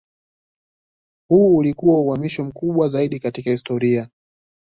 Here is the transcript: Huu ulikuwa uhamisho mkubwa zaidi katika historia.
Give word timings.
Huu 1.31 1.57
ulikuwa 1.57 2.01
uhamisho 2.01 2.43
mkubwa 2.45 2.89
zaidi 2.89 3.19
katika 3.19 3.51
historia. 3.51 4.09